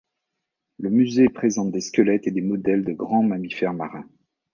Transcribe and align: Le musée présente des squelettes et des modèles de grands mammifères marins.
Le 0.79 0.89
musée 0.89 1.29
présente 1.29 1.71
des 1.71 1.79
squelettes 1.79 2.25
et 2.25 2.31
des 2.31 2.41
modèles 2.41 2.83
de 2.83 2.91
grands 2.91 3.21
mammifères 3.21 3.75
marins. 3.75 4.09